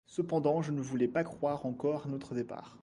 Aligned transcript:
Cependant 0.07 0.63
je 0.63 0.71
ne 0.71 0.81
voulais 0.81 1.07
pas 1.07 1.23
croire 1.23 1.67
encore 1.67 2.07
à 2.07 2.09
notre 2.09 2.33
départ. 2.33 2.79